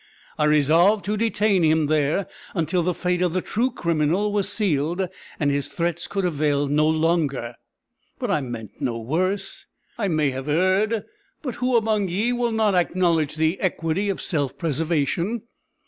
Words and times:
I 0.39 0.45
resolved 0.45 1.05
to 1.05 1.15
detain 1.15 1.61
him 1.61 1.85
there 1.85 2.25
until 2.55 2.81
the 2.81 2.95
fate 2.95 3.21
of 3.21 3.33
the 3.33 3.41
true 3.41 3.69
criminal 3.69 4.31
was 4.33 4.49
sealed 4.49 5.07
and 5.39 5.51
his 5.51 5.67
threats 5.67 6.07
could 6.07 6.25
avail 6.25 6.65
no 6.67 6.87
longer; 6.89 7.53
but 8.17 8.31
I 8.31 8.41
meant 8.41 8.71
no 8.79 8.97
worse. 8.97 9.67
I 9.99 10.07
may 10.07 10.31
have 10.31 10.47
erred 10.47 11.03
but 11.43 11.53
who 11.61 11.77
among 11.77 12.07
ye 12.07 12.33
will 12.33 12.49
not 12.51 12.73
acknowledge 12.73 13.35
the 13.35 13.59
equity 13.59 14.09
of 14.09 14.19
self 14.19 14.57
preservation? 14.57 15.43